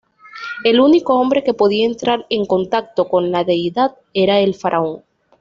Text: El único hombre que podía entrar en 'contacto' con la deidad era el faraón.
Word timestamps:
El 0.63 0.79
único 0.81 1.13
hombre 1.19 1.43
que 1.43 1.53
podía 1.53 1.85
entrar 1.85 2.25
en 2.31 2.45
'contacto' 2.47 3.07
con 3.07 3.29
la 3.31 3.43
deidad 3.43 3.97
era 4.15 4.39
el 4.39 4.55
faraón. 4.55 5.03